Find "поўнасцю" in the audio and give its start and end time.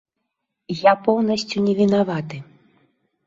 1.09-1.57